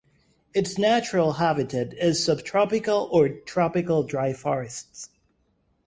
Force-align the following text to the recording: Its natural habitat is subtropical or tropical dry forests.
Its 0.55 0.79
natural 0.79 1.33
habitat 1.33 1.93
is 1.93 2.25
subtropical 2.25 3.07
or 3.11 3.29
tropical 3.29 4.01
dry 4.01 4.33
forests. 4.33 5.09